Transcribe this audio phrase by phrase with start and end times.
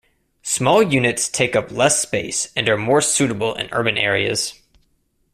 [0.41, 4.59] Small units take up less space, and are more suitable in urban areas.